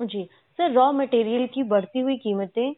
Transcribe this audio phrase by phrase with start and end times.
[0.00, 0.22] जी।
[0.58, 2.74] Sir raw material की बढ़ती हुई कीमतें?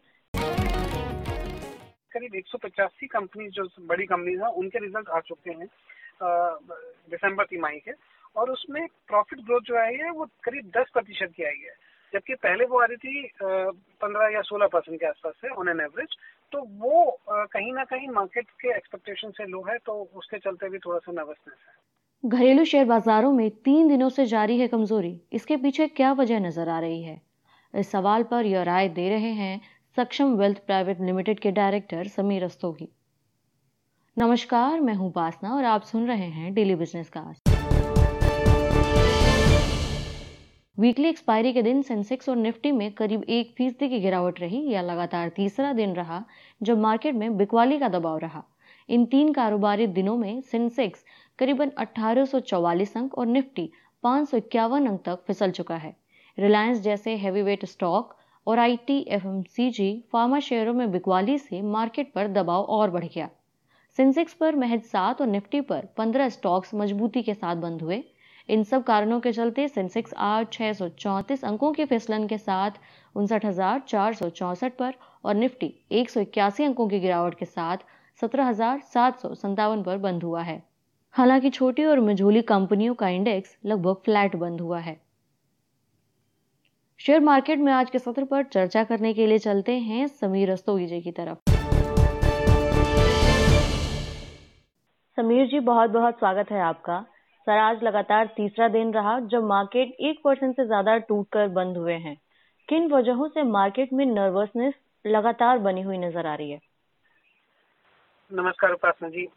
[2.13, 5.69] करीब एक सौ पचासी कंपनी जो बड़ी कंपनी है, उनके रिज़ल्ट आ चुके हैं
[7.11, 7.93] दिसंबर तिमाही के
[8.37, 11.75] और उसमें प्रॉफिट ग्रोथ जो आई है, वो करीब 10 प्रतिशत की आई है।
[12.13, 15.81] जबकि पहले वो आ रही थी पंद्रह या सोलह परसेंट के आसपास से ऑन एन
[15.81, 16.17] एवरेज
[16.53, 20.79] तो वो कहीं ना कहीं मार्केट के एक्सपेक्टेशन से लो है तो उसके चलते भी
[20.79, 21.75] थोड़ा सा नर्वसनेस है।
[22.25, 26.69] घरेलू शेयर बाजारों में तीन दिनों से जारी है कमज़ोरी। इसके पीछे क्या वजह नज़र
[26.69, 27.21] आ रही है?
[27.75, 29.61] इस सवाल पर यह राय दे रहे हैं
[29.97, 32.89] सक्षम वेल्थ प्राइवेट लिमिटेड के डायरेक्टर समीर रस्तोगी।
[34.17, 37.49] नमस्कार, मैं हूँ बासना और आप सुन रहे हैं daily business cast.
[40.77, 44.83] Weekly expiry के दिन सेंसेक्स और निफ्टी में करीब एक फ़ीसदी की गिरावट रही या
[44.83, 46.25] लगातार तीसरा दिन रहा,
[46.61, 48.45] जब मार्केट में बिकवाली का दबाव रहा।
[48.89, 51.05] इन तीन कारोबारी दिनों में सेंसेक्स
[51.41, 53.71] करीबन 1844 अंक और निफ्टी
[54.03, 54.35] पाँच
[54.87, 55.95] अंक तक फिसल चुका है।
[56.39, 58.15] रिलायंस जैसे हैवीवेट स्टॉक
[58.47, 63.29] और आईटी, एफएमसीजी, फार्मा शेयरों में बिकवाली से मार्केट पर दबाव और बढ़ गया।
[63.99, 68.03] सेंसेक्स पर महज सात और निफ्टी पर पंद्रह स्टॉक्स मजबूती के साथ बंद हुए।
[68.49, 70.73] इन सब कारणों के चलते सेंसेक्स आज छह
[71.45, 72.81] अंकों के फिसलन के साथ
[73.17, 73.45] उनसठ
[74.79, 77.77] पर और निफ्टी एक सौ इक्यासी अंकों की गिरावट के साथ
[78.21, 78.53] सत्रह
[79.83, 80.70] पर बंद हुआ है।
[81.15, 84.95] हालाँकि छोटी और मझोली कंपनियों का इंडेक्स लगभग फ्लैट बंद हुआ है।
[87.01, 90.87] शेयर मार्केट में आज के सत्र पर चर्चा करने के लिए चलते हैं समीर रस्तोगी
[90.87, 91.51] जी की तरफ़।
[95.19, 97.01] समीर जी बहुत बहुत स्वागत है आपका।
[97.47, 101.77] सर आज लगातार तीसरा दिन रहा जब मार्केट एक परसेंट से ज़्यादा टूट कर बंद
[101.77, 102.17] हुए हैं।
[102.69, 106.61] किन वजहों से मार्केट में नर्वसनेस लगातार बनी हुई नज़र आ रही है?
[108.31, 109.29] नमस्कार उपासना जी।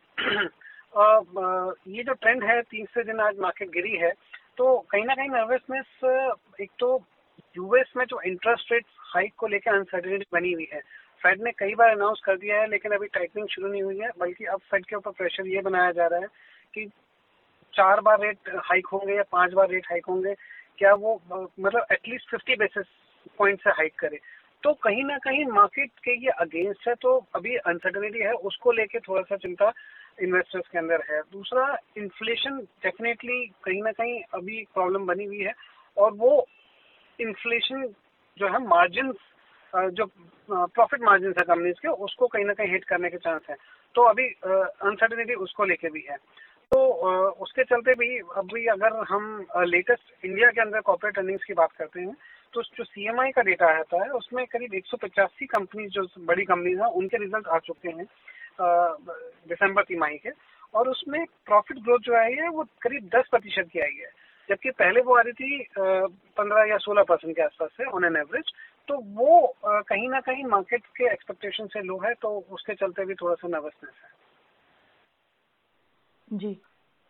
[0.94, 4.12] ये जो ट्रेंड है तीसरे दिन आज मार्केट गिरी है
[4.58, 6.04] तो कहीं ना कहीं नर्वसनेस
[6.62, 6.90] एक तो
[7.58, 10.80] यूएस में जो इंटरेस्ट रेट हाइक को लेकर अनसर्टिनिटी बनी हुई है।
[11.24, 14.10] फेड ने कई बार अनाउंस कर दिया है, लेकिन अभी टाइटनिंग शुरू नहीं हुई है,
[14.20, 16.28] बल्कि अब फेड के ऊपर प्रेशर ये बनाया जा रहा है
[16.74, 16.86] कि
[17.74, 20.34] चार बार रेट हाइक होंगे या पाँच बार रेट हाइक होंगे,
[20.78, 22.86] क्या वो मतलब at least fifty basis
[23.38, 24.20] point से हाइक करे।
[24.64, 29.00] तो कहीं ना कहीं मार्केट के ये अगेंस्ट है तो अभी अनसर्टेनिटी है, उसको लेके
[29.00, 29.72] थोड़ा सा चिंता
[30.20, 31.66] इन्वेस्टर्स के अंदर है। दूसरा
[31.98, 35.54] इन्फ्लेशन डेफिनेटली कहीं ना कहीं अभी प्रॉब्लम बनी हुई है
[35.98, 36.32] और वो
[37.20, 37.86] इन्फ्लेशन
[38.38, 39.14] जो है मार्जिन
[39.74, 40.06] जो
[40.50, 43.56] प्रॉफिट मार्जिन है कंपनीज़ के, उसको कहीं ना कहीं हिट करने के चांस है।
[43.96, 46.18] तो अभी अनसर्टनिटी उसको लेके भी है।
[46.72, 46.80] तो
[47.44, 52.02] उसके चलते भी अभी अगर हम लेटेस्ट इंडिया के अंदर कॉर्पोरेट अर्निंग्स की बात करते
[52.02, 52.16] हैं
[52.54, 56.44] तो जो सीएमआई का डेटा आता है, उसमें करीब एक सौ पचासी कंपनीज़ जो बड़ी
[56.46, 58.06] कंपनीज़ हैं, उनके रिज़ल्ट आ चुके हैं।
[58.62, 60.30] दिसंबर तिमाही के,
[60.74, 64.12] और उसमें प्रॉफिट ग्रोथ जो आई है, वो करीब दस प्रतिशत की आई है।
[64.50, 68.16] जबकि पहले वो आ रही थी पंद्रह या सोलह परसेंट के आसपास से ऑन एन
[68.16, 68.52] एवरेज
[68.88, 73.14] तो वो कहीं ना कहीं मार्केट के एक्सपेक्टेशन से लो है तो उसके चलते भी
[73.14, 74.10] थोड़ा सा नर्वसनेस है।
[76.38, 76.54] जी।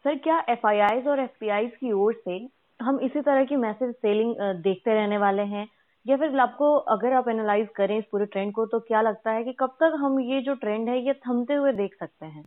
[0.06, 0.68] सर, क्या एफ़
[1.08, 1.44] और एफ़
[1.76, 2.38] की ओर से
[2.80, 5.68] हम इसी तरह की मैसेज सेलिंग देखते रहने वाले हैं?
[6.06, 9.44] या फिर आपको अगर आप एनालाइज करें इस पूरे ट्रेंड को तो क्या लगता है
[9.44, 12.44] कि कब तक हम ये जो ट्रेंड है ये थमते हुए देख सकते हैं?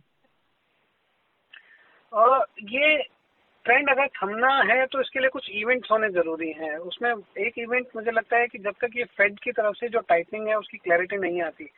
[2.11, 2.97] आ, ये
[3.65, 7.09] ट्रेंड अगर थमना है तो इसके लिए कुछ इवेंट्स होने ज़रूरी हैं। उसमें
[7.45, 10.47] एक इवेंट मुझे लगता है कि जब तक ये फेड की तरफ़ से जो टाइटनिंग
[10.47, 11.69] है उसकी क्लैरिटी नहीं आती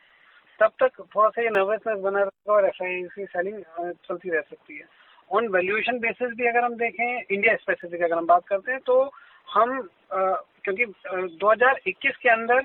[0.60, 3.62] तब तक थोड़ा सा ये नर्वसनेस बना रहेगा और एफ़ आई सेलिंग
[4.08, 4.84] चलती रह सकती है।
[5.30, 9.02] ऑन वैल्यूएशन बेसिस भी अगर हम देखें इंडिया स्पेसिफिक अगर हम बात करते हैं तो
[9.50, 9.80] हम
[10.14, 12.60] क्योंकि दो हज़ार इक्कीस के अंदर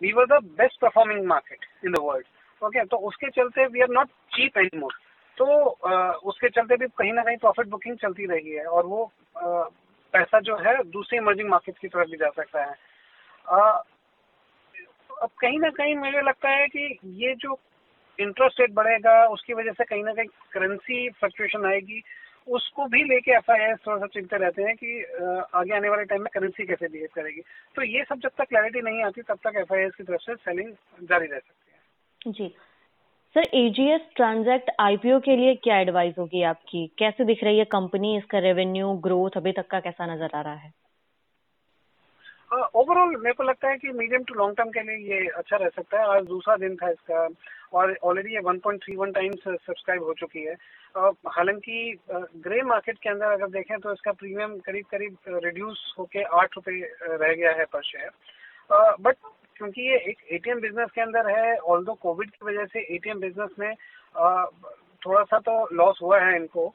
[0.00, 2.26] we were the best performing market in the world
[2.62, 4.92] okay तो उसके चलते we are not cheap any more
[5.38, 5.46] तो
[6.30, 9.04] उसके चलते भी कहीं ना कहीं प्रॉफिट बुकिंग चलती रही है और वो
[10.14, 12.74] पैसा जो है दूसरी इमर्जिंग मार्केट की तरफ़ भी जा सकता है।
[15.22, 17.58] अब कहीं ना कहीं मुझे लगता है कि ये जो
[18.18, 22.02] इंटरेस्ट रेट बढ़ेगा, उसकी वजह से कहीं ना कहीं करेंसी फ्लक्चुएशन आएगी।
[22.48, 25.02] उसको भी लेके एफ़ आई थोड़ा सा चिंता रहते हैं कि
[25.54, 27.40] आगे आने वाले टाइम में करेंसी कैसे बिहेव करेगी।
[27.76, 30.72] तो ये सब जब तक क्लैरिटी नहीं आती, तब तक एफ़ की तरफ़ से सेलिंग
[31.02, 32.54] जारी रह सकती है। जी।
[33.36, 36.86] सर एजीएस ट्रांजैक्ट आईपीओ के लिए क्या एडवाइस होगी आपकी?
[36.98, 40.54] कैसे दिख रही है कंपनी इसका रेवेन्यू ग्रोथ अभी तक का कैसा नज़र आ रहा
[40.54, 40.72] है?
[42.50, 45.68] ओवरऑल मेरे को लगता है कि मीडियम टू लॉन्ग टर्म के लिए ये अच्छा रह
[45.68, 47.26] सकता है। आज दूसरा दिन था इसका,
[47.72, 50.54] और ऑलरेडी ये 1.31 टाइम्स सब्सक्राइब हो चुकी है।
[51.28, 56.56] हालाँकि ग्रे मार्केट के अंदर अगर देखें तो इसका प्रीमियम करीब करीब रिड्यूस होके आठ
[56.56, 58.10] रुपए रह गया है पर शेयर
[59.00, 59.16] बट
[59.56, 63.50] क्योंकि ये एक एटीएम बिज़नेस के अंदर है ऑल कोविड की वजह से एटीएम बिज़नेस
[63.58, 63.74] में
[65.02, 66.66] थोड़ा सा तो लॉस हुआ है इनको।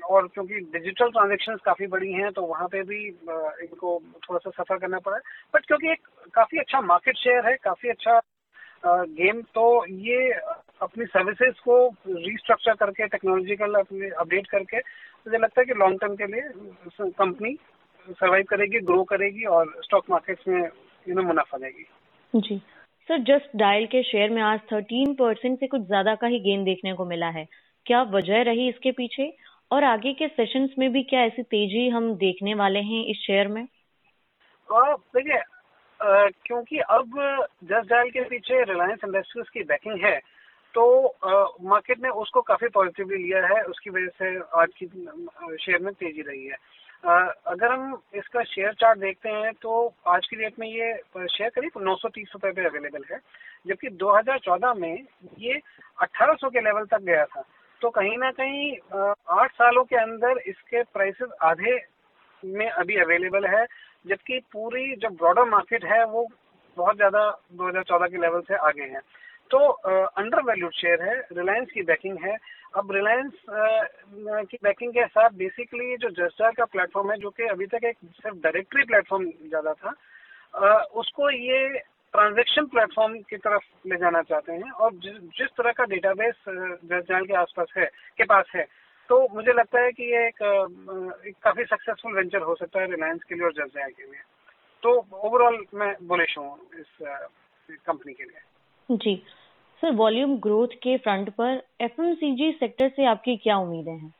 [0.00, 4.78] और क्योंकि डिजिटल ट्रांजेक्शन काफ़ी बड़ी हैं तो वहाँ पे भी इनको थोड़ा सा सफ़र
[4.78, 5.22] करना पड़ा। है
[5.54, 8.20] बट क्योंकि एक काफ़ी अच्छा मार्केट शेयर है, काफ़ी अच्छा
[8.84, 10.30] गेम तो ये
[10.82, 11.76] अपनी सर्विसेज़ को
[12.08, 17.56] रिस्ट्रक्चर करके टेक्नोलॉजिकल अपने अपडेट करके, मुझे लगता है कि लॉन्ग टर्म के लिए कंपनी
[18.08, 20.62] सर्वाइव करेगी ग्रो करेगी और स्टॉक मार्केट्स में
[21.06, 21.84] नो मुनाफा देगी।
[22.34, 22.60] जी।
[23.08, 26.64] सर जस्ट डायल के शेयर में आज थर्टीन परसेंट से कुछ ज़्यादा का ही गेन
[26.64, 27.46] देखने को मिला है।
[27.86, 29.24] क्या वजह रही इसके पीछे?
[29.72, 33.48] और आगे के सेशंस में भी क्या ऐसी तेज़ी हम देखने वाले हैं इस शेयर
[33.48, 33.64] में?
[34.68, 35.40] देखिए
[36.46, 37.12] क्योंकि अब
[37.64, 40.18] जस्ट डायल के पीछे रिलायंस इंडस्ट्रीज़ की बैकिंग है
[40.74, 40.84] तो
[41.62, 44.86] मार्केट ने उसको काफ़ी पॉजिटिवली लिया है, उसकी वजह से आज की
[45.56, 46.56] शेयर में तेज़ी रही है।
[47.46, 49.72] अगर हम इसका शेयर चार्ट देखते हैं तो
[50.08, 50.92] आज की डेट में ये
[51.28, 53.18] शेयर करीब नौ सौ तीस रुपए पे अवेलेबल है,
[53.66, 54.94] जबकि 2014 में
[55.40, 55.60] ये
[55.98, 57.44] 1800 के लेवल तक गया था।
[57.82, 58.66] तो कहीं ना कहीं
[59.32, 61.74] आठ सालों के अंदर इसके प्राइसेस आधे
[62.42, 63.64] में अभी अवेलेबल है,
[64.06, 66.26] जबकि पूरी जो ब्रॉडर मार्केट है, वो
[66.76, 69.00] बहुत ज़्यादा 2014 के लेवल से आगे है।
[69.50, 72.36] तो अंडर वैल्यूड शेयर है रिलायंस की बैकिंग है।
[72.74, 73.32] अब रिलायंस
[74.50, 77.96] की बैकिंग के साथ बेसिकली जो जस्टार का प्लेटफॉर्म है, जो कि अभी तक एक
[77.96, 79.94] सिर्फ़ डायरेक्टरी प्लेटफॉर्म ज़्यादा था
[80.94, 81.82] उसको ये
[82.12, 86.34] ट्रांजेक्शन प्लेटफॉर्म की तरफ़ ले जाना चाहते हैं और जिस तरह का डेटाबेस
[86.84, 90.42] जस्टार के आसपास है के पास है तो मुझे लगता है कि ये एक,
[91.26, 94.20] एक काफ़ी सक्सेसफुल वेंचर हो सकता है रिलायंस के लिए और जस्टार के लिए।
[94.82, 96.86] तो ओवरऑल मैं बुलिश हूँ इस
[97.86, 98.40] कंपनी के लिए।
[98.96, 99.22] जी।
[99.80, 104.14] सर वॉल्यूम ग्रोथ के फ्रंट पर एफएमसीजी सेक्टर से आपकी क्या उम्मीदें हैं?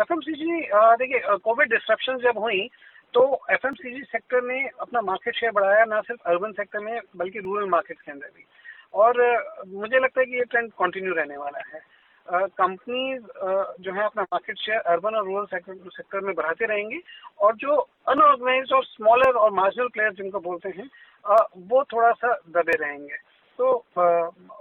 [0.00, 2.70] एफएमसीजी देखिए कोविड डिस्ट्रप्शन जब हुई
[3.14, 7.68] तो एफएमसीजी सेक्टर ने अपना मार्केट शेयर बढ़ाया, ना सिर्फ़ अर्बन सेक्टर में, बल्कि रूरल
[7.68, 8.44] मार्केट के अंदर भी।
[8.94, 9.12] और
[9.68, 11.80] मुझे लगता है कि ये ट्रेंड कंटिन्यू रहने वाला है।
[12.28, 13.22] कंपनीज़
[13.82, 16.98] जो है अपना मार्केट शेयर अर्बन और रूरल सेक्टर में बढ़ाते रहेंगे
[17.38, 17.76] और जो
[18.08, 20.88] अनऑर्गेनाइज और स्मॉलर और मार्जिनल प्लेयर्स जिनको बोलते हैं
[21.68, 23.16] वो थोड़ा सा दबे रहेंगे।
[23.60, 23.70] तो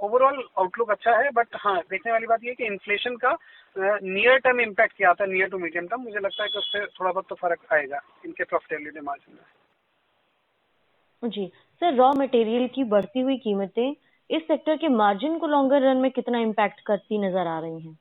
[0.02, 3.38] ओवरऑल आउटलुक अच्छा है बट हाँ देखने वाली बात यह कि इन्फ्लेशन का
[3.78, 6.86] नियर टर्म इम्पैक्ट क्या आता है नियर टू मीडियम टर्म मुझे लगता है कि उससे
[6.86, 9.42] थोड़ा बहुत तो फ़र्क आएगा इनके प्रॉफिटेबिलिटी मार्जिन में।
[11.24, 11.46] जी
[11.82, 13.96] सर रॉ मटेरियल की बढ़ती हुई कीमतें
[14.30, 17.98] इस सेक्टर के मार्जिन को लॉन्गर रन में कितना इम्पैक्ट करती नज़र आ रही हैं?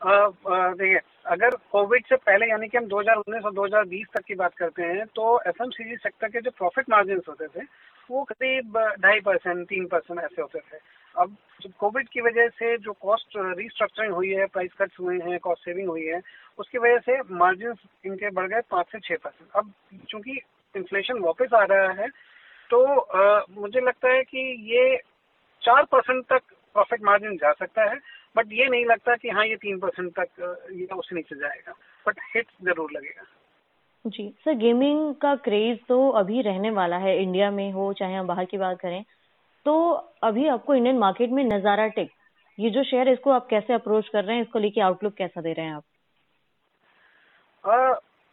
[0.00, 4.82] देखिए अगर कोविड से पहले यानी कि हम 2019 और 2020 तक की बात करते
[4.82, 7.64] हैं तो एफ़ सेक्टर के जो प्रॉफिट मार्जिन होते थे
[8.12, 10.78] वो करीब ढाई परसेंट तीन परसेंट ऐसे होते थे।
[11.14, 11.36] अब
[11.78, 15.88] कोविड की वजह से जो कॉस्ट रिस्ट्रक्चरिंग हुई है प्राइस कट्स हुए हैं कॉस्ट सेविंग
[15.88, 16.20] हुई है
[16.58, 17.74] उसकी वजह से मार्जिन
[18.06, 19.72] इनके बढ़ गए पाँच से छह परसेंट। अब
[20.10, 20.40] चूँकि
[20.74, 22.08] इन्फ्लेशन वापस आ रहा है
[22.70, 24.40] तो आ, मुझे लगता है कि
[24.72, 24.96] ये
[25.62, 26.42] चार परसेंट तक
[26.76, 27.98] प्रॉफिट मार्जिन जा सकता है
[28.36, 31.72] बट ये नहीं लगता कि हाँ ये तीन परसेंट तक ये उससे नीचे जाएगा।
[32.06, 33.24] बट हिट ज़रूर लगेगा।
[34.04, 38.26] जी सर गेमिंग का क्रेज तो अभी रहने वाला है इंडिया में हो, चाहे हम
[38.26, 39.04] बाहर की बात करें।
[39.66, 39.90] तो
[40.22, 42.10] अभी आपको इंडियन मार्केट में नज़ारा टेक।
[42.58, 45.52] ये जो शेयर इसको आप कैसे अप्रोच कर रहे हैं, इसको लेके आउटलुक कैसा दे
[45.52, 45.84] रहे हैं आप?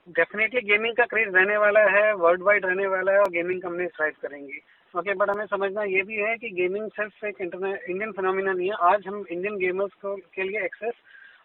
[0.07, 3.87] डेफिनेटली गेमिंग का क्रेज रहने वाला है वर्ल्ड वाइड रहने वाला है और गेमिंग कंपनी
[3.87, 4.59] थ्राइव करेंगी।
[4.93, 8.75] ओके बट हमें समझना ये भी है कि गेमिंग सिर्फ़ एक इंडियन फिनोमिना नहीं है
[8.89, 10.93] आज हम इंडियन गेमर्स को के लिए एक्सेस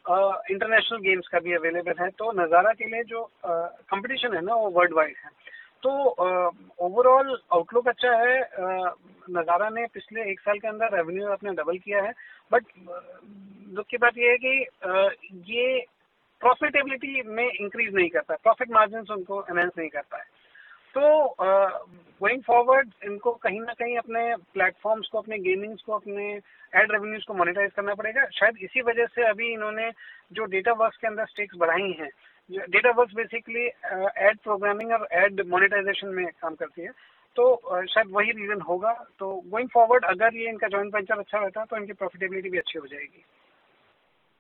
[0.07, 4.71] इंटरनेशनल गेम्स का भी अवेलेबल है। तो नज़ारा के लिए जो कंपटीशन है ना, वो
[4.71, 5.31] वर्ल्ड वाइड है।
[5.83, 5.91] तो
[6.81, 8.39] ओवरऑल आउटलुक अच्छा है।
[9.31, 12.13] नज़ारा ने पिछले एक साल के अंदर रेवेन्यू अपने डबल किया है।
[12.53, 12.65] बट
[13.75, 15.85] दुख की बात यह है कि ये
[16.43, 20.34] प्रॉफिटेबिलिटी में इंक्रीज नहीं करता प्रॉफिट मार्जिन उनको एनहेंस नहीं करता है
[20.95, 21.35] तो
[22.21, 24.21] गोइंग फॉरवर्ड इनको कहीं ना कहीं अपने
[24.53, 26.27] प्लेटफॉर्म्स को अपने गेमिंग्स को अपने
[26.73, 29.91] एड रेवेन्यूज को मोनिटाइज करना पड़ेगा। शायद इसी वजह से अभी इन्होंने
[30.33, 32.11] जो डेटा वर्क के अंदर स्टेक्स बढ़ाई हैं
[32.71, 33.67] data work basically
[34.29, 36.91] ad programming और एड मोनिटाइजेशन में काम करती है।
[37.37, 41.39] तो uh, शायद वही रीजन होगा। तो गोइंग फॉरवर्ड अगर ये इनका जॉइंट वेंचर अच्छा
[41.39, 43.25] रहता है तो इनकी प्रॉफिटेबिलिटी भी अच्छी हो जाएगी।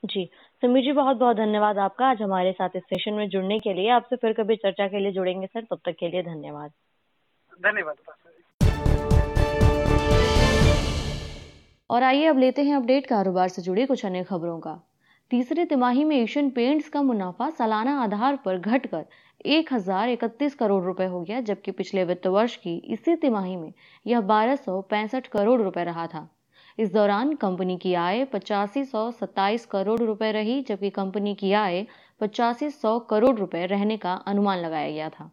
[0.04, 0.24] जी।
[0.62, 3.88] समीर जी बहुत बहुत धन्यवाद आपका आज हमारे साथ इस सेशन में जुड़ने के लिए।
[3.90, 6.70] आपसे फिर कभी चर्चा के लिए जुड़ेंगे सर तब तक के लिए धन्यवाद।
[7.60, 7.96] धन्यवाद
[11.90, 14.80] और आइए अब लेते हैं अपडेट कारोबार से जुड़ी कुछ अन्य खबरों का।
[15.30, 19.04] तीसरे तिमाही में एशियन पेंट्स का मुनाफा सालाना आधार पर घटकर
[19.46, 23.72] एक हज़ार इकतीस करोड़ रुपए हो गया जबकि पिछले वित्त वर्ष की इसी तिमाही में
[24.06, 26.28] यह बारह सौ पैंसठ करोड़ रुपए रहा था।
[26.78, 31.86] इस दौरान कंपनी की आय पचासी सौ सत्ताईस करोड़ रुपए रही, जबकि कंपनी की आय
[32.20, 35.30] पचासी सौ करोड़ रुपए रहने का अनुमान लगाया गया था।